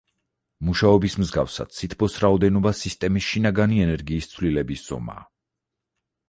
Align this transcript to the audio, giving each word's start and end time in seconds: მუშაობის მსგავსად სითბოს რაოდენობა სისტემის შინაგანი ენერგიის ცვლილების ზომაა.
მუშაობის 0.69 1.17
მსგავსად 1.23 1.75
სითბოს 1.79 2.17
რაოდენობა 2.23 2.71
სისტემის 2.79 3.27
შინაგანი 3.35 3.79
ენერგიის 3.85 4.31
ცვლილების 4.33 4.83
ზომაა. 4.89 5.29